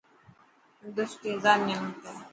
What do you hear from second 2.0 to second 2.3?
هي.